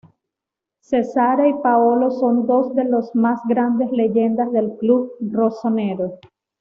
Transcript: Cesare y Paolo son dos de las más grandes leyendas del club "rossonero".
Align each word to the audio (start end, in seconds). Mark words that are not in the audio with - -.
Cesare 0.81 1.49
y 1.49 1.53
Paolo 1.61 2.09
son 2.09 2.47
dos 2.47 2.73
de 2.73 2.85
las 2.85 3.15
más 3.15 3.39
grandes 3.47 3.91
leyendas 3.91 4.51
del 4.51 4.75
club 4.79 5.13
"rossonero". 5.31 6.17